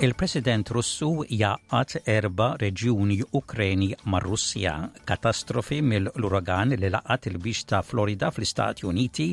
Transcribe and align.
Il-President 0.00 0.66
Russu 0.72 1.26
jaqqat 1.28 1.98
erba 2.08 2.46
reġjuni 2.58 3.18
Ukreni 3.36 3.90
mar 4.08 4.24
russja 4.24 4.72
katastrofi 5.04 5.82
mill-uragan 5.84 6.72
li 6.80 6.88
laqat 6.94 7.28
il-bix 7.28 7.60
ta' 7.68 7.82
Florida 7.84 8.30
fl-Istati 8.32 8.86
Uniti, 8.88 9.26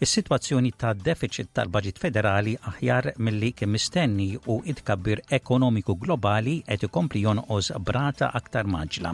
is-sitwazzjoni 0.00 0.72
ta' 0.80 0.94
deficit 0.94 1.52
tal-Baġit 1.52 2.00
Federali 2.00 2.56
aħjar 2.72 3.10
milli 3.20 3.52
kien 3.52 3.74
mistenni 3.76 4.30
u 4.48 4.56
itkabbir 4.72 5.20
ekonomiku 5.40 5.98
globali 6.06 6.56
qed 6.64 6.88
ikompli 6.88 7.26
jonqos 7.28 7.74
brata 7.92 8.32
aktar 8.40 8.64
maġla. 8.64 9.12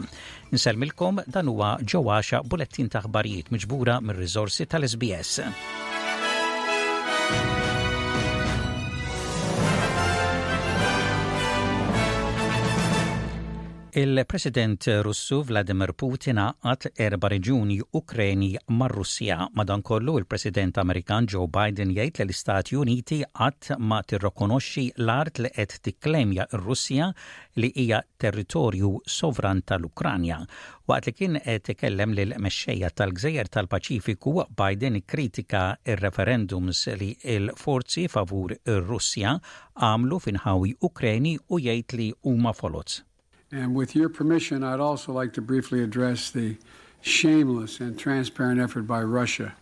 Nselmilkom 0.55 1.19
dan 1.27 1.51
huwa 1.51 1.75
ġewwaxa 1.83 2.39
bulettin 2.47 2.87
ta' 2.95 3.03
ħbarijiet 3.09 3.51
miġbura 3.51 3.99
mir-riżorsi 3.99 4.71
tal-SBS. 4.71 5.81
Il-President 13.95 14.81
Russu 15.03 15.43
Vladimir 15.45 15.91
Putin 15.93 16.39
għat 16.41 16.87
erba 16.97 17.29
reġuni 17.29 17.75
Ukreni 17.99 18.47
mar 18.73 18.89
madan 18.97 19.51
Madankollu 19.59 20.15
il-President 20.21 20.79
Amerikan 20.83 21.27
Joe 21.29 21.45
Biden 21.57 21.91
jgħid 21.93 22.17
li 22.21 22.25
l-Istati 22.25 22.75
Uniti 22.79 23.19
għat 23.21 23.77
ma 23.77 23.99
tirrekonoxxi 24.01 24.85
l-art 24.97 25.43
li 25.45 25.51
qed 25.53 25.77
tikklemja 25.85 26.47
r 26.57 26.73
li 27.61 27.69
hija 27.83 28.01
territorju 28.17 28.91
sovran 29.05 29.61
tal-Ukranja. 29.61 30.39
Waqt 30.87 31.05
li 31.05 31.13
kien 31.19 31.37
qed 31.45 31.71
ikellem 31.77 32.17
lil 32.17 32.33
mexxejja 32.47 32.89
tal-Gżejjer 32.89 33.47
tal-Paċifiku, 33.53 34.33
Biden 34.57 35.03
kritika 35.05 35.77
ir-referendums 35.85 36.87
li 36.97 37.13
l-forzi 37.35 38.07
favur 38.09 38.57
ir-Russja 38.57 39.37
għamlu 39.77 40.17
finħawi 40.25 40.77
Ukreni 40.81 41.37
u 41.45 41.61
jgħid 41.61 41.99
li 42.01 42.11
huma 42.23 42.57
folots. 42.57 43.03
And 43.53 43.75
with 43.75 43.95
your 43.95 44.09
permission, 44.09 44.63
I'd 44.63 44.79
also 44.79 45.13
like 45.13 45.33
to 45.33 45.41
briefly 45.41 45.83
address 45.83 46.31
the 46.31 46.57
shameless 47.01 47.79
and 47.79 47.97
transparent 47.99 48.59
effort 48.59 48.83
by 48.87 49.03
Russia 49.03 49.53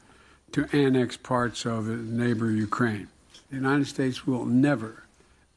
to 0.54 0.66
annex 0.72 1.18
parts 1.18 1.66
of 1.66 1.88
neighbor 1.88 2.50
Ukraine. 2.50 3.10
The 3.50 3.58
United 3.58 3.86
States 3.88 4.26
will 4.26 4.46
never, 4.46 5.04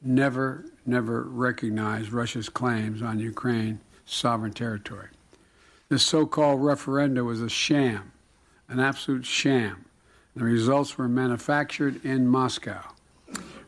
never, 0.03 0.65
never 0.85 1.23
recognize 1.23 2.11
Russia's 2.13 2.49
claims 2.49 3.03
on 3.03 3.21
Ukraine's 3.21 3.81
sovereign 4.05 4.53
territory. 4.53 5.09
This 5.89 6.03
so 6.03 6.27
called 6.27 6.61
referenda 6.61 7.25
was 7.25 7.41
a 7.41 7.49
sham, 7.49 8.11
an 8.69 8.81
absolute 8.81 9.25
sham. 9.25 9.85
The 10.35 10.43
results 10.43 10.99
were 10.99 11.07
manufactured 11.09 12.05
in 12.05 12.27
Moscow. 12.27 12.81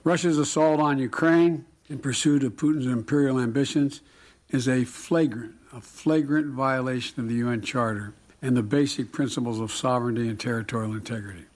Russia's 0.02 0.38
assault 0.38 0.80
on 0.80 0.98
Ukraine 0.98 1.64
in 1.88 2.00
pursuit 2.00 2.42
of 2.42 2.56
Putin's 2.56 2.86
imperial 2.86 3.38
ambitions 3.38 4.00
is 4.50 4.68
a 4.68 4.84
flagrant, 4.84 5.54
a 5.72 5.80
flagrant 5.80 6.48
violation 6.54 7.20
of 7.20 7.28
the 7.28 7.34
UN 7.46 7.62
Charter 7.62 8.14
and 8.42 8.56
the 8.56 8.62
basic 8.62 9.12
principles 9.12 9.60
of 9.60 9.72
sovereignty 9.72 10.28
and 10.28 10.38
territorial 10.38 10.92
integrity. 10.94 11.46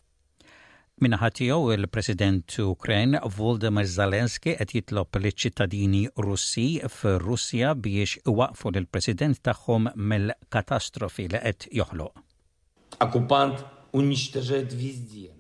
Minnaħatijow 1.01 1.71
il-President 1.73 2.57
Ukrajn 2.61 3.15
Volodymyr 3.37 3.87
Zelensky 3.89 4.53
qed 4.59 4.75
jitlob 4.77 5.17
li 5.23 5.31
ċittadini 5.33 6.03
Russi 6.27 6.67
f'Russja 6.89 7.73
biex 7.75 8.19
waqfu 8.39 8.75
l 8.77 8.85
president 8.93 9.41
tagħhom 9.49 9.89
mill-katastrofi 9.97 11.31
li 11.33 11.41
qed 11.47 11.71
joħloq. 11.81 12.13
Okupant 13.01 13.65
уничтожает 13.97 14.77
vizdien. 14.77 15.40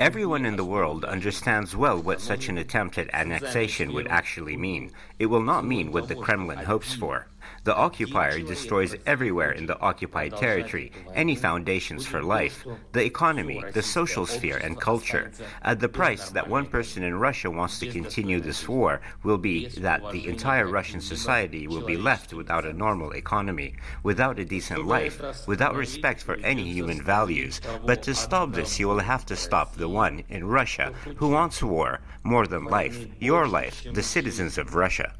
Everyone 0.00 0.44
in 0.44 0.56
the 0.56 0.64
world 0.64 1.04
understands 1.04 1.76
well 1.76 1.96
what 2.00 2.20
such 2.20 2.48
an 2.48 2.58
attempt 2.58 2.98
at 2.98 3.08
annexation 3.12 3.92
would 3.92 4.08
actually 4.08 4.56
mean. 4.56 4.90
It 5.18 5.26
will 5.26 5.42
not 5.44 5.64
mean 5.64 5.92
what 5.92 6.08
the 6.08 6.16
Kremlin 6.16 6.58
hopes 6.58 6.92
for. 6.94 7.26
The 7.64 7.76
occupier 7.76 8.38
destroys 8.40 8.96
everywhere 9.04 9.50
in 9.52 9.66
the 9.66 9.78
occupied 9.78 10.34
territory 10.38 10.90
any 11.14 11.36
foundations 11.36 12.06
for 12.06 12.22
life, 12.22 12.64
the 12.92 13.04
economy, 13.04 13.62
the 13.74 13.82
social 13.82 14.24
sphere, 14.24 14.56
and 14.56 14.80
culture. 14.80 15.30
At 15.60 15.80
the 15.80 15.90
price 15.90 16.30
that 16.30 16.48
one 16.48 16.64
person 16.64 17.02
in 17.02 17.16
Russia 17.20 17.50
wants 17.50 17.78
to 17.80 17.92
continue 17.92 18.40
this 18.40 18.66
war 18.66 19.02
will 19.22 19.36
be 19.36 19.68
that 19.76 20.00
the 20.10 20.26
entire 20.26 20.66
Russian 20.66 21.02
society 21.02 21.66
will 21.66 21.84
be 21.84 21.98
left 21.98 22.32
without 22.32 22.64
a 22.64 22.72
normal 22.72 23.12
economy, 23.12 23.74
without 24.02 24.38
a 24.38 24.46
decent 24.46 24.86
life, 24.86 25.20
without 25.46 25.74
respect 25.76 26.22
for 26.22 26.36
any 26.36 26.72
human 26.72 27.02
values. 27.02 27.60
But 27.84 28.02
to 28.04 28.14
stop 28.14 28.52
this, 28.52 28.80
you 28.80 28.88
will 28.88 29.00
have 29.00 29.26
to 29.26 29.36
stop 29.36 29.74
the 29.76 29.90
one 29.90 30.22
in 30.30 30.46
Russia 30.46 30.94
who 31.16 31.28
wants 31.28 31.62
war 31.62 32.00
more 32.22 32.46
than 32.46 32.64
life, 32.64 33.04
your 33.20 33.46
life, 33.46 33.84
the 33.92 34.02
citizens 34.02 34.56
of 34.56 34.74
Russia. 34.74 35.12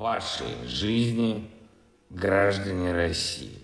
вашей 0.00 0.56
жизни, 0.66 1.42
граждане 2.10 2.92
России. 2.94 3.58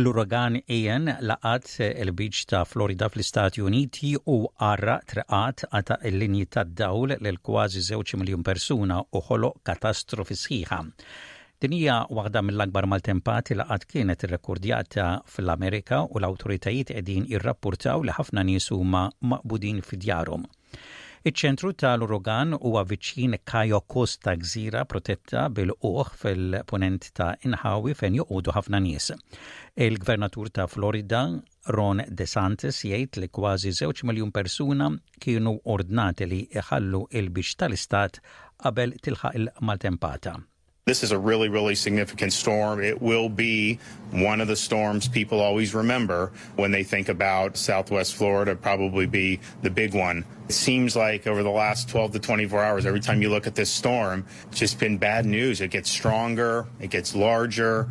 L-uragan 0.00 0.58
Ian 0.76 1.06
laqat 1.30 1.66
il-biċ 2.02 2.44
ta' 2.50 2.60
Florida 2.66 3.06
fl-Istati 3.10 3.62
Uniti 3.62 4.12
u 4.18 4.38
għarra 4.46 4.96
traqat 5.10 5.64
għata 5.70 5.98
il 6.10 6.18
linji 6.22 6.46
ta' 6.50 6.64
dawl 6.80 7.14
l-kważi 7.18 7.82
2 7.90 8.18
miljon 8.22 8.42
persuna 8.46 9.00
u 9.18 9.22
ħolo 9.28 9.52
katastrofi 9.70 10.38
sħiħa. 10.40 10.80
Dinija 11.62 12.00
waħda 12.10 12.42
mill-akbar 12.46 12.88
mal-tempati 12.90 13.58
laqat 13.60 13.86
kienet 13.92 14.26
irrekordjata 14.26 15.06
fl-Amerika 15.36 16.02
u 16.10 16.18
l-autoritajiet 16.22 16.90
edin 16.98 17.26
irrappurtaw 17.36 18.02
li 18.08 18.14
ħafna 18.18 18.42
nies 18.50 18.70
huma 18.74 19.04
maqbudin 19.32 19.82
fidjarhom. 19.90 20.42
djarhom 20.46 21.02
Iċ-ċentru 21.28 21.70
tal-Urogan 21.82 22.50
huwa 22.56 22.80
viċin 22.88 23.36
Kajo 23.50 23.78
Costa 23.94 24.34
Gżira 24.42 24.82
protetta 24.94 25.44
bil-uħ 25.58 26.10
fil-ponent 26.22 27.06
ta' 27.20 27.28
Inħawi 27.50 27.94
fejn 28.02 28.18
joqogħdu 28.20 28.54
ħafna 28.58 28.80
nies. 28.86 29.08
Il-Gvernatur 29.86 30.52
ta' 30.58 30.66
Florida 30.74 31.22
Ron 31.78 32.04
DeSantis 32.20 32.82
jgħid 32.84 33.22
li 33.22 33.30
kważi 33.40 33.72
żewġ 33.80 34.04
miljun 34.12 34.36
persuna 34.36 34.90
kienu 35.24 35.56
ordnati 35.78 36.28
li 36.28 36.42
iħallu 36.60 37.02
il 37.22 37.32
biċ 37.40 37.58
tal-istat 37.64 38.20
qabel 38.58 38.94
tilħaq 39.08 39.38
il-maltempata. 39.42 40.38
This 40.86 41.02
is 41.02 41.12
a 41.12 41.18
really, 41.18 41.48
really 41.48 41.74
significant 41.76 42.30
storm. 42.34 42.82
It 42.84 43.00
will 43.00 43.30
be 43.30 43.78
one 44.10 44.42
of 44.42 44.48
the 44.48 44.56
storms 44.56 45.08
people 45.08 45.40
always 45.40 45.72
remember 45.74 46.30
when 46.56 46.72
they 46.72 46.84
think 46.84 47.08
about 47.08 47.56
Southwest 47.56 48.16
Florida, 48.16 48.54
probably 48.54 49.06
be 49.06 49.40
the 49.62 49.70
big 49.70 49.94
one. 49.94 50.26
It 50.46 50.52
seems 50.52 50.94
like 50.94 51.26
over 51.26 51.42
the 51.42 51.48
last 51.48 51.88
12 51.88 52.12
to 52.12 52.18
24 52.18 52.62
hours, 52.62 52.84
every 52.84 53.00
time 53.00 53.22
you 53.22 53.30
look 53.30 53.46
at 53.46 53.54
this 53.54 53.70
storm, 53.70 54.26
it's 54.50 54.58
just 54.58 54.78
been 54.78 54.98
bad 54.98 55.24
news. 55.24 55.62
It 55.62 55.70
gets 55.70 55.88
stronger, 55.88 56.66
it 56.78 56.90
gets 56.90 57.14
larger. 57.14 57.88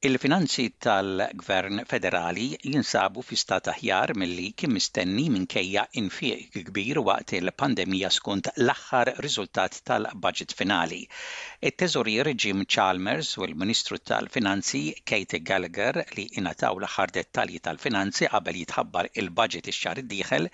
Il-finanzi 0.00 0.74
tal-Gvern 0.78 1.82
Federali 1.84 2.52
jinsabu 2.72 3.22
fi 3.28 3.34
stat 3.40 3.66
aħjar 3.72 4.12
milli 4.22 4.44
kien 4.60 4.70
mistenni 4.76 5.24
minkejja 5.36 5.82
infieq 6.02 6.58
kbir 6.68 7.00
waqt 7.08 7.32
il-pandemija 7.38 8.10
skont 8.16 8.52
l-aħħar 8.52 9.10
riżultat 9.26 9.80
tal-budget 9.90 10.54
finali. 10.58 11.00
it 11.70 11.78
teżorier 11.82 12.30
Jim 12.44 12.62
Chalmers 12.74 13.32
u 13.40 13.44
l-Ministru 13.48 13.98
tal-Finanzi 14.12 14.84
Kate 15.12 15.42
Gallagher 15.50 16.04
li 16.16 16.28
inataw 16.38 16.78
l-aħħar 16.84 17.14
dettalji 17.18 17.58
tal-finanzi 17.66 18.30
qabel 18.36 18.62
jitħabbar 18.62 19.10
il-budget 19.24 19.72
ix-xar 19.74 20.04
id-dieħel 20.06 20.48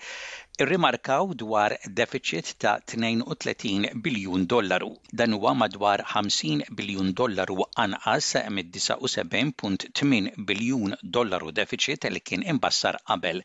irrimarkaw 0.63 1.25
dwar 1.39 1.71
deficit 1.99 2.45
ta' 2.61 2.79
32 2.91 3.79
biljun 4.03 4.45
dollaru. 4.53 4.89
Dan 5.21 5.33
huwa 5.37 5.51
madwar 5.61 5.99
50 6.11 6.63
biljun 6.77 7.09
dollaru 7.21 7.57
anqas 7.85 8.29
mid-79.8 8.49 10.31
biljun 10.51 10.95
dollaru 11.17 11.51
deficit 11.59 12.03
li 12.15 12.21
kien 12.29 12.47
imbassar 12.53 12.95
qabel 13.11 13.43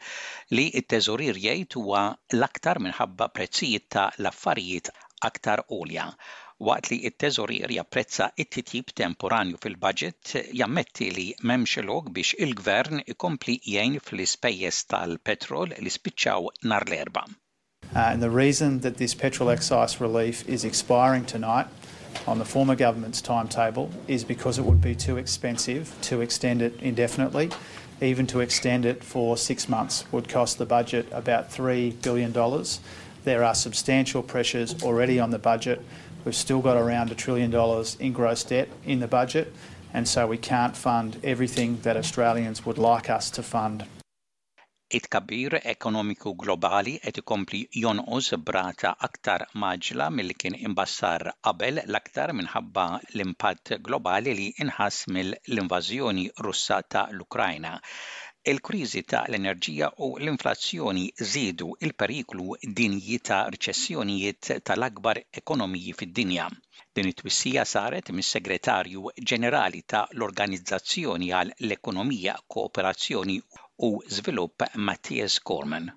li 0.56 0.67
t 0.79 0.87
teżurir 0.94 1.34
jgħid 1.49 1.79
huwa 1.82 2.02
l-aktar 2.40 2.79
minħabba 2.87 3.31
prezzijiet 3.38 3.90
ta' 3.96 4.08
l-affarijiet 4.23 4.94
aktar 5.32 5.67
olja 5.81 6.06
Waqt 6.68 6.90
li 6.90 6.96
it-teżorir 7.08 7.70
japprezza 7.72 8.26
it-titjib 8.42 8.90
temporanju 8.92 9.56
fil-budget, 9.62 10.34
jammetti 10.52 11.06
li 11.16 11.24
memx 11.50 11.78
log 11.88 12.10
biex 12.18 12.34
il-gvern 12.44 13.00
ikompli 13.14 13.54
jgħin 13.64 13.96
fl-ispejjeż 14.04 14.82
tal-petrol 14.92 15.72
li 15.80 15.94
spiċċaw 15.96 16.50
nar 16.68 16.84
l-erba'. 16.84 17.24
Uh, 17.80 18.12
and 18.12 18.22
the 18.22 18.28
reason 18.28 18.80
that 18.80 18.98
this 18.98 19.14
petrol 19.14 19.48
excise 19.48 19.98
relief 20.02 20.46
is 20.46 20.62
expiring 20.66 21.24
tonight 21.24 21.66
on 22.26 22.36
the 22.38 22.44
former 22.44 22.76
government's 22.76 23.22
timetable 23.22 23.88
is 24.06 24.22
because 24.22 24.58
it 24.60 24.64
would 24.66 24.82
be 24.82 24.94
too 24.94 25.16
expensive 25.16 25.88
to 26.02 26.20
extend 26.20 26.60
it 26.60 26.74
indefinitely. 26.82 27.48
Even 28.02 28.26
to 28.28 28.40
extend 28.40 28.84
it 28.86 29.02
for 29.02 29.36
six 29.38 29.66
months 29.68 30.04
would 30.12 30.28
cost 30.28 30.58
the 30.58 30.66
budget 30.66 31.06
about 31.10 31.50
$3 31.50 32.00
billion. 32.02 32.32
There 33.22 33.44
are 33.44 33.55
substantial 33.55 34.22
pressures 34.22 34.82
already 34.82 35.20
on 35.20 35.31
the 35.31 35.38
budget. 35.38 35.82
We've 36.25 36.34
still 36.34 36.61
got 36.61 36.76
around 36.78 37.11
a 37.11 37.14
trillion 37.14 37.50
dollars 37.50 37.94
in 38.00 38.12
gross 38.14 38.44
debt 38.44 38.69
in 38.87 39.00
the 39.00 39.08
budget, 39.08 39.52
and 39.93 40.08
so 40.08 40.26
we 40.26 40.38
can't 40.38 40.75
fund 40.75 41.19
everything 41.22 41.81
that 41.82 41.99
Australians 41.99 42.64
would 42.64 42.78
like 42.78 43.11
us 43.11 43.31
to 43.32 43.43
fund. 43.43 43.84
it-kabir 44.99 45.52
ekonomiku 45.72 46.34
globali 46.37 46.94
kompli 47.25 47.61
ikompli 47.62 48.06
oz 48.14 48.31
brata 48.49 48.90
aktar 49.08 49.44
maġla 49.64 50.08
milli 50.17 50.34
kien 50.43 50.56
imbassar 50.69 51.28
qabel 51.49 51.78
l-aktar 51.87 52.32
minħabba 52.40 52.88
l-impatt 53.14 53.76
globali 53.90 54.34
li 54.40 54.49
inħass 54.64 54.99
mill-invażjoni 55.19 56.28
Russa 56.46 56.81
ta' 56.88 57.06
l-Ukrajna. 57.14 57.76
Il-kriżi 58.46 59.00
ta' 59.04 59.25
l-enerġija 59.28 59.88
u 60.04 60.06
l-inflazzjoni 60.19 61.10
żiedu 61.31 61.66
il-periklu 61.84 62.54
dinji 62.76 63.19
ta' 63.20 63.42
riċessjonijiet 63.52 64.48
tal-akbar 64.64 65.19
ekonomiji 65.40 65.92
fid-dinja. 65.92 66.46
Din 66.96 67.10
it-twissija 67.10 67.66
saret 67.69 68.08
mis-Segretarju 68.16 69.10
Ġenerali 69.28 69.82
ta' 69.84 70.06
l-Organizzazzjoni 70.16 71.28
għal 71.37 71.52
l-Ekonomija, 71.69 72.38
Kooperazzjoni 72.48 73.37
u 73.84 73.90
Żvilupp 74.08 74.64
Matthias 74.76 75.36
Gorman. 75.44 75.90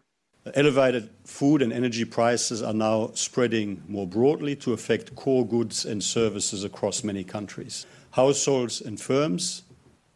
Elevated 0.53 1.07
food 1.25 1.61
and 1.61 1.71
energy 1.71 2.03
prices 2.03 2.61
are 2.61 2.73
now 2.75 3.09
spreading 3.15 3.79
more 3.87 4.05
broadly 4.05 4.53
to 4.57 4.73
affect 4.73 5.15
core 5.15 5.45
goods 5.47 5.85
and 5.85 6.03
services 6.03 6.65
across 6.65 7.05
many 7.05 7.23
countries. 7.23 7.85
Households 8.19 8.81
and 8.81 8.99
firms 8.99 9.63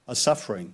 are 0.10 0.16
suffering 0.18 0.74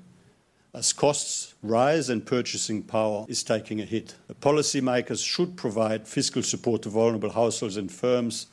as 0.76 0.92
costs 0.92 1.54
rise 1.62 2.10
and 2.10 2.26
purchasing 2.26 2.82
power 2.82 3.26
is 3.30 3.44
taking 3.44 3.80
a 3.80 3.86
hit. 3.86 4.16
The 4.28 4.34
policymakers 4.34 5.24
should 5.26 5.56
provide 5.56 6.08
fiscal 6.08 6.42
support 6.42 6.82
to 6.82 6.90
vulnerable 6.90 7.32
households 7.32 7.78
and 7.78 7.92
firms, 7.92 8.48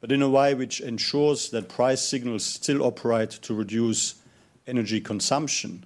but 0.00 0.12
in 0.12 0.20
a 0.20 0.28
way 0.28 0.52
which 0.54 0.80
ensures 0.82 1.48
that 1.50 1.70
price 1.70 2.02
signals 2.02 2.44
still 2.44 2.82
operate 2.82 3.30
to 3.30 3.54
reduce 3.54 4.16
energy 4.66 5.00
consumption, 5.00 5.84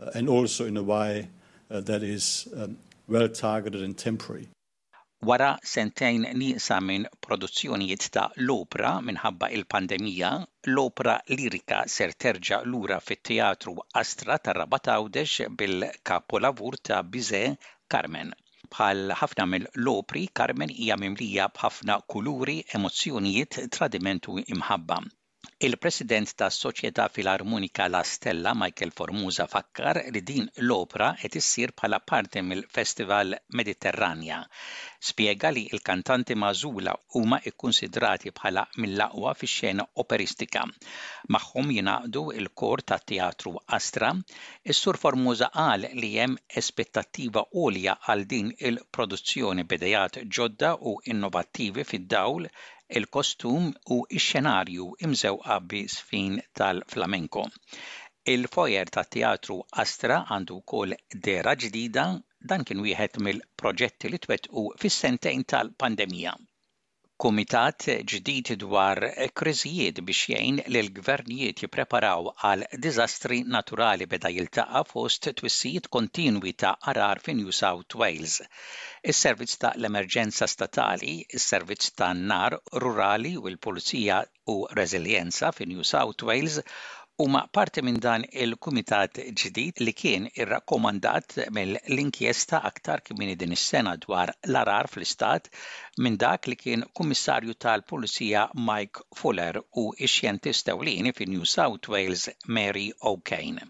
uh, 0.00 0.10
and 0.14 0.28
also 0.28 0.64
in 0.66 0.76
a 0.76 0.82
way 0.82 1.28
uh, 1.70 1.80
that 1.80 2.02
is 2.02 2.48
um, 2.56 2.76
well 3.06 3.28
targeted 3.28 3.80
and 3.82 3.96
temporary. 3.96 4.48
Wara 5.26 5.46
sentejn 5.68 6.24
nisa 6.40 6.76
minn 6.88 7.06
produzzjonijiet 7.26 8.04
ta' 8.16 8.26
l-opra 8.46 8.90
minħabba 9.06 9.48
il-pandemija, 9.56 10.28
l-opra 10.70 11.16
lirika 11.40 11.80
ser 11.94 12.14
terġa 12.26 12.60
lura 12.68 13.00
fit-teatru 13.08 13.74
Astra 14.02 14.36
tar 14.44 14.54
Rabatawdex 14.62 15.34
Għawdex 15.42 15.56
bil-kapolavur 15.64 16.78
ta' 16.90 17.02
Bize 17.02 17.42
Carmen. 17.94 18.32
Bħal 18.70 19.18
ħafna 19.24 19.48
mill-lopri, 19.56 20.26
Carmen 20.42 20.76
hija 20.78 21.00
mimlija 21.06 21.50
b'ħafna 21.58 21.98
kuluri, 22.14 22.58
emozzjonijiet, 22.78 23.62
tradimentu 23.80 24.38
imħabba. 24.46 25.02
Il-President 25.66 26.30
tas 26.40 26.56
Soċjetà 26.62 27.04
Filarmonika 27.14 27.86
La 27.92 28.00
Stella 28.08 28.50
Michael 28.58 28.92
Formusa 28.98 29.46
fakkar 29.54 29.98
li 30.16 30.20
din 30.28 30.44
l-opra 30.66 31.08
qed 31.22 31.36
issir 31.40 31.72
bħala 31.82 31.98
parti 32.10 32.42
mill-Festival 32.50 33.34
Mediterranja. 33.60 34.36
Spjega 35.08 35.50
li 35.56 35.64
il-kantanti 35.78 36.36
mażula 36.44 36.94
huma 37.18 37.40
ikkunsidrati 37.52 38.30
bħala 38.38 38.64
mill-aqwa 38.84 39.34
fix-xena 39.40 39.88
operistika. 40.04 40.62
Magħhom 41.38 41.74
jingħaqdu 41.80 42.24
l 42.46 42.54
kor 42.62 42.84
ta' 42.92 43.02
Teatru 43.12 43.56
Astra, 43.80 44.12
is-Sur 44.62 45.02
Formusa 45.06 45.50
qal 45.58 45.90
li 46.04 46.12
hemm 46.20 46.38
espettattiva 46.62 47.44
għolja 47.50 47.98
għal 48.14 48.26
din 48.36 48.54
il-produzzjoni 48.70 49.66
bidejat 49.74 50.22
ġodda 50.38 50.76
u 50.94 50.98
innovattivi 51.16 51.88
fid-dawl 51.94 52.52
il-kostum 52.96 53.64
u 53.94 53.96
il 54.18 54.22
xenarju 54.26 54.84
imżewqa 55.06 55.56
bi 55.72 55.80
sfin 55.94 56.36
tal-flamenko. 56.60 57.42
Il-fojer 58.34 58.86
ta' 58.96 59.04
teatru 59.16 59.56
Astra 59.84 60.16
għandu 60.36 60.56
kol 60.72 60.94
dera 61.28 61.54
ġdida 61.66 62.06
dan 62.52 62.64
kien 62.70 62.80
wieħed 62.86 63.20
mill-proġetti 63.28 64.12
li 64.14 64.22
twettqu 64.28 64.64
fis-sentejn 64.86 65.46
tal-pandemija 65.54 66.34
kumitat 67.18 67.84
ġdid 68.10 68.50
dwar 68.62 68.98
kriżijiet 69.38 69.96
biex 70.08 70.18
jgħin 70.32 70.58
li 70.74 70.82
l-gvernijiet 70.84 71.62
jippreparaw 71.64 72.28
għal 72.48 72.62
diżastri 72.84 73.38
naturali 73.54 74.06
beda 74.12 74.30
jiltaqa' 74.36 74.82
fost 74.92 75.26
twissijiet 75.40 75.88
kontinwi 75.96 76.52
ta' 76.62 76.70
arar 76.92 77.22
fi 77.24 77.34
New 77.40 77.50
South 77.60 77.98
Wales. 78.02 78.36
Is-servizz 79.12 79.58
ta' 79.64 79.72
l-emerġenza 79.80 80.46
statali, 80.54 81.16
is-servizz 81.40 81.90
ta' 81.98 82.12
nar 82.20 82.60
rurali 82.86 83.34
u 83.42 83.50
l-Pulizija 83.50 84.20
u 84.54 84.56
Reżiljenza 84.80 85.50
fi 85.58 85.66
New 85.74 85.82
South 85.94 86.22
Wales 86.30 86.62
huma 87.22 87.40
parti 87.56 87.82
minn 87.86 87.96
dan 88.04 88.24
il-kumitat 88.42 89.16
ġdid 89.42 89.80
li 89.86 89.92
kien 90.00 90.26
irrakkomandat 90.42 91.32
mill-inkjesta 91.56 92.58
aktar 92.68 93.00
minn 93.22 93.32
din 93.40 93.54
is-sena 93.56 93.94
dwar 94.04 94.30
l-arar 94.50 94.88
fl-istat 94.92 95.48
minn 96.06 96.18
dak 96.24 96.46
li 96.52 96.56
kien 96.60 96.84
kummissarju 97.00 97.54
tal-Pulizija 97.64 98.42
Mike 98.68 99.02
Fuller 99.22 99.58
u 99.82 99.84
ix-xjentist 100.08 100.70
ewlieni 100.76 101.14
fi 101.18 101.26
New 101.32 101.48
South 101.54 101.90
Wales 101.94 102.28
Mary 102.58 102.86
O'Kane. 103.12 103.66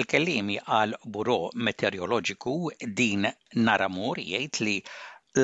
Il-kellimi 0.00 0.58
għal 0.78 0.96
Buro 1.18 1.36
Meteoroloġiku 1.68 2.56
din 3.02 3.28
Naramur 3.68 4.22
jgħid 4.24 4.62
li 4.66 4.78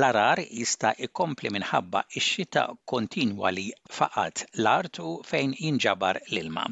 l-arar 0.00 0.44
jista' 0.62 0.94
ikompli 1.10 1.52
minħabba 1.58 2.06
ix-xita 2.22 2.64
kontinwa 2.94 3.52
li 3.58 3.68
faqat 4.00 4.46
l-artu 4.62 5.14
fejn 5.34 5.52
jinġabar 5.60 6.22
l-ilma. 6.26 6.66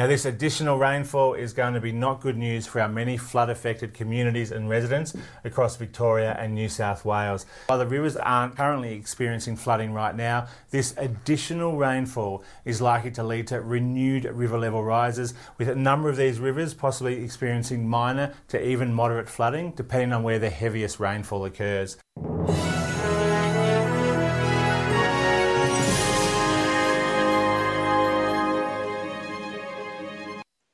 Now, 0.00 0.06
this 0.06 0.24
additional 0.24 0.78
rainfall 0.78 1.34
is 1.34 1.52
going 1.52 1.74
to 1.74 1.80
be 1.80 1.92
not 1.92 2.22
good 2.22 2.38
news 2.38 2.66
for 2.66 2.80
our 2.80 2.88
many 2.88 3.18
flood 3.18 3.50
affected 3.50 3.92
communities 3.92 4.50
and 4.50 4.66
residents 4.66 5.14
across 5.44 5.76
Victoria 5.76 6.34
and 6.40 6.54
New 6.54 6.70
South 6.70 7.04
Wales. 7.04 7.44
While 7.66 7.80
the 7.80 7.86
rivers 7.86 8.16
aren't 8.16 8.56
currently 8.56 8.94
experiencing 8.94 9.56
flooding 9.56 9.92
right 9.92 10.16
now, 10.16 10.46
this 10.70 10.94
additional 10.96 11.76
rainfall 11.76 12.42
is 12.64 12.80
likely 12.80 13.10
to 13.10 13.22
lead 13.22 13.48
to 13.48 13.60
renewed 13.60 14.24
river 14.24 14.58
level 14.58 14.82
rises, 14.82 15.34
with 15.58 15.68
a 15.68 15.74
number 15.74 16.08
of 16.08 16.16
these 16.16 16.40
rivers 16.40 16.72
possibly 16.72 17.22
experiencing 17.22 17.86
minor 17.86 18.32
to 18.48 18.66
even 18.66 18.94
moderate 18.94 19.28
flooding, 19.28 19.72
depending 19.72 20.14
on 20.14 20.22
where 20.22 20.38
the 20.38 20.48
heaviest 20.48 20.98
rainfall 20.98 21.44
occurs. 21.44 21.98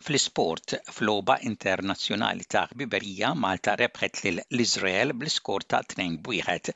Fl-isport, 0.07 0.75
fl 0.95 1.09
loba 1.09 1.35
internazzjonali 1.51 2.47
ta' 2.47 2.63
ħbiberija 2.71 3.33
Malta 3.43 3.73
rebħet 3.81 4.21
l-Izrael 4.31 5.11
bl-iskor 5.19 5.65
ta' 5.67 5.81
tnejn 5.95 6.21
bwieħed. 6.29 6.75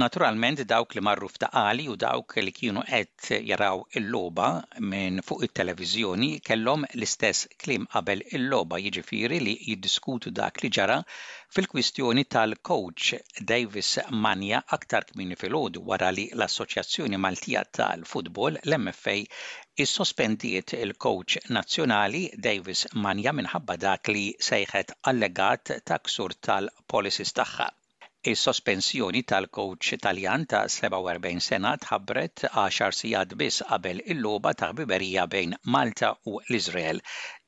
Naturalment 0.00 0.62
dawk 0.68 0.94
li 0.96 1.02
marru 1.04 1.26
f'taqali 1.32 1.88
u 1.92 1.96
dawk 2.04 2.38
li 2.40 2.52
kienu 2.58 2.84
qed 2.88 3.40
jaraw 3.50 3.82
il-logħba 4.00 4.46
minn 4.92 5.18
fuq 5.26 5.42
it-televiżjoni 5.48 6.30
kellhom 6.48 6.86
l-istess 6.92 7.50
klim 7.64 7.84
qabel 7.96 8.22
il-logħba 8.38 8.78
jiġifieri 8.86 9.42
li 9.42 9.56
jiddiskutu 9.72 10.32
dak 10.38 10.62
li 10.64 10.70
ġara 10.78 11.00
fil-kwistjoni 11.56 12.24
tal-coach 12.34 13.10
Davis 13.52 13.90
Manja 14.24 14.62
aktar 14.78 15.08
kmini 15.10 15.36
fil-ħodu 15.42 15.82
wara 15.92 16.08
li 16.16 16.30
l-Assoċjazzjoni 16.32 17.20
Maltija 17.26 17.66
tal-Futbol 17.80 18.62
l-MFA 18.64 19.18
Is-sospendiet 19.80 20.72
il-coach 20.78 21.36
nazzjonali 21.56 22.20
Davis 22.46 22.82
Manja 23.04 23.32
minħabba 23.38 23.76
dak 23.84 24.10
li 24.12 24.24
sejħet 24.48 24.92
allegat 25.12 25.72
ta' 25.90 25.98
ksur 26.08 26.34
tal-policies 26.48 27.32
tagħha. 27.38 27.70
Is-sospensjoni 28.32 29.24
tal-coach 29.32 29.96
Taljan 30.04 30.44
ta' 30.52 30.66
47 30.76 31.40
sena 31.48 31.72
tħabbret 31.86 32.48
10 32.52 32.98
sigħat 33.00 33.34
biss 33.44 33.64
qabel 33.72 34.04
il-logħba 34.16 34.52
ta' 34.64 34.72
biberija 34.82 35.24
bejn 35.38 35.56
Malta 35.76 36.12
u 36.28 36.36
l-Iżrael 36.42 37.00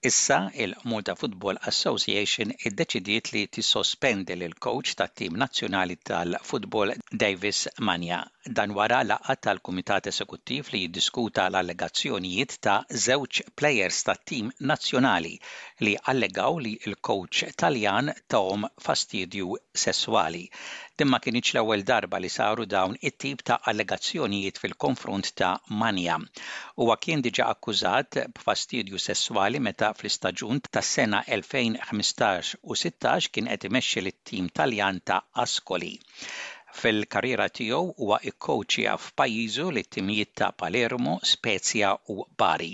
Issa 0.04 0.40
il-Muda 0.62 1.14
Football 1.18 1.56
Association 1.70 2.50
iddeċidiet 2.68 3.30
li 3.32 3.40
tissospendi 3.56 4.34
lil 4.37 4.52
coach 4.66 4.90
tat-tim 4.99 5.38
nazzjonali 5.42 5.96
tal-futbol 6.11 6.92
Davis 7.23 7.62
Manja 7.88 8.18
dan 8.58 8.75
wara 8.76 8.99
laqgħa 9.08 9.37
tal-Kumitat 9.46 10.11
esekuttiv 10.12 10.68
li 10.75 10.82
jiddiskuta 10.84 11.46
l-allegazzjonijiet 11.49 12.58
ta' 12.66 12.76
żewġ 13.06 13.40
plejers 13.56 14.02
tat-tim 14.11 14.52
nazzjonali 14.73 15.38
li 15.87 15.96
allegaw 16.12 16.61
li 16.66 16.75
l-coach 16.92 17.40
Taljan 17.64 18.12
ta'hom 18.28 18.68
fastidju 18.88 19.56
sesswali 19.87 20.44
dimma 21.01 21.19
ma 21.29 21.41
l-ewwel 21.41 21.81
darba 21.91 22.19
li 22.23 22.29
saru 22.33 22.65
dawn 22.73 22.93
it-tip 23.09 23.41
ta' 23.49 23.59
allegazzjonijiet 23.71 24.61
fil-konfront 24.63 25.31
ta' 25.41 25.55
Manja. 25.81 26.17
Huwa 26.81 26.95
kien 27.05 27.25
diġa' 27.27 27.49
akkużat 27.55 28.19
b'fastidju 28.37 28.99
sessuali 29.07 29.63
meta 29.69 29.89
fl-istaġun 29.99 30.61
tas-sena 30.77 31.23
2015 31.39 32.53
u 32.71 32.79
16 32.85 33.29
kien 33.35 33.51
qed 33.55 33.67
imexxi 33.71 34.05
lit-tim 34.07 34.53
Taljan 34.61 35.01
ta' 35.11 35.19
Ascoli. 35.47 35.93
Fil-karriera 36.83 37.49
tiegħu 37.59 37.81
huwa 38.05 38.21
ikkoċja 38.33 38.95
f'pajjiżu 39.07 39.67
li 39.77 39.85
timijiet 39.97 40.35
ta' 40.43 40.53
Palermo, 40.63 41.19
Spezia 41.35 41.91
u 42.17 42.21
Bari 42.43 42.73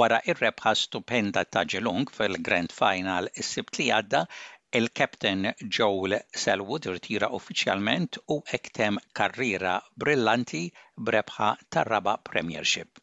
wara 0.00 0.22
ir-rebħa 0.30 0.76
stupenda 0.84 1.42
ta' 1.44 1.66
Ġelung 1.74 2.10
fil-Grand 2.20 2.70
Final 2.78 3.26
is-sibt 3.40 3.80
li 3.82 3.90
għadda 3.98 4.26
il 4.74 4.88
captain 4.94 5.52
Joel 5.70 6.16
Selwood 6.32 6.86
irtira 6.88 7.28
uffiċjalment 7.36 8.16
u 8.32 8.38
ektem 8.56 8.96
karriera 9.12 9.76
brillanti 10.00 10.64
brebħa 10.96 11.50
tar-raba 11.68 12.16
Premiership. 12.24 13.00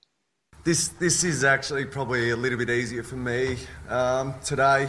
This, 0.63 0.89
this 0.99 1.23
is 1.23 1.43
actually 1.43 1.85
probably 1.85 2.31
a 2.31 2.35
little 2.35 2.57
bit 2.57 2.69
easier 2.69 3.03
for 3.03 3.15
me 3.15 3.57
um, 3.87 4.33
today 4.43 4.87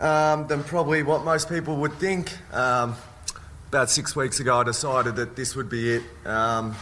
um, 0.00 0.46
than 0.48 0.62
probably 0.64 1.02
what 1.02 1.24
most 1.24 1.48
people 1.48 1.76
would 1.76 1.94
think. 1.98 2.32
Um, 2.52 2.96
about 3.68 3.90
six 3.90 4.16
weeks 4.16 4.40
ago, 4.40 4.58
I 4.58 4.64
decided 4.64 5.16
that 5.16 5.36
this 5.36 5.54
would 5.54 5.70
be 5.70 5.94
it, 5.94 6.02
um, 6.26 6.74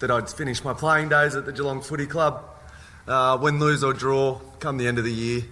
that 0.00 0.10
I'd 0.10 0.28
finish 0.28 0.62
my 0.62 0.74
playing 0.74 1.08
days 1.08 1.34
at 1.34 1.46
the 1.46 1.52
Geelong 1.52 1.80
Footy 1.80 2.06
Club. 2.06 2.44
Uh, 3.08 3.38
win, 3.40 3.58
lose, 3.58 3.82
or 3.82 3.92
draw 3.94 4.38
come 4.60 4.76
the 4.76 4.86
end 4.86 4.98
of 4.98 5.04
the 5.04 5.12
year. 5.12 5.42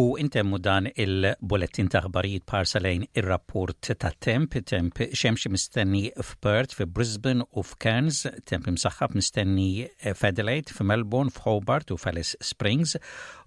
U 0.00 0.04
intemmu 0.16 0.56
dan 0.64 0.86
il-bulletin 0.88 1.90
ta' 1.92 2.00
ħbarijiet 2.06 2.44
parsalejn 2.48 3.02
ir-rapport 3.20 3.76
ta' 4.00 4.08
temp, 4.24 4.54
temp 4.64 5.02
xemx 5.12 5.50
mistenni 5.52 6.06
f'Pert 6.16 6.72
f'Brisbane 6.72 7.44
u 7.52 7.60
f'Cairns, 7.60 8.22
temp 8.48 8.70
imsaħħab 8.72 9.12
mistenni 9.18 9.84
f'Adelaide, 10.16 10.72
f'Melbourne, 10.72 11.28
f'Hobart 11.36 11.92
u 11.92 11.96
f'Alice 12.00 12.40
Springs, 12.40 12.96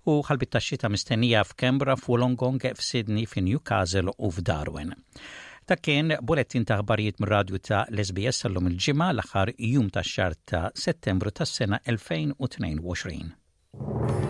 u 0.05 0.19
ħalbit 0.29 0.51
ta' 0.53 0.61
xita 0.61 0.85
mistennija 0.93 1.41
f'Kembra, 1.49 1.97
f'Wolongong, 1.97 2.61
f'Sydney, 2.77 3.25
f'Newcastle 3.25 4.13
u 4.13 4.29
f'Darwin. 4.29 4.93
Ta' 5.65 5.81
kien 5.81 6.13
bulletin 6.21 6.61
ta' 6.69 6.77
ħbarijiet 6.83 7.17
mir 7.25 7.33
radju 7.39 7.57
ta' 7.65 7.87
l-SBS 7.89 8.45
sallum 8.45 8.69
il-ġimgħa 8.69 9.07
l-aħħar 9.17 9.49
jum 9.57 9.89
ta' 9.89 10.05
xar 10.05 10.35
ta' 10.45 10.67
Settembru 10.77 11.33
tas-sena 11.41 11.81
2022. 11.89 14.24